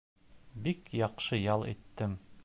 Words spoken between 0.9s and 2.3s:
яҡшы ял иттем.